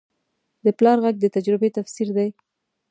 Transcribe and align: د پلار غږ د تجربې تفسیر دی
د 0.65 0.67
پلار 0.77 0.97
غږ 1.03 1.15
د 1.21 1.25
تجربې 1.35 1.69
تفسیر 1.77 2.07
دی 2.17 2.29